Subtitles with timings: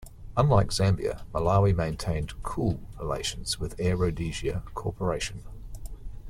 [0.35, 5.43] Unlike Zambia, Malawi maintained 'cool' relations with Air Rhodesia Corporation.